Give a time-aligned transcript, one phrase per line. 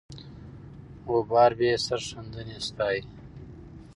[1.11, 3.01] غبار یې سرښندنه ستایي.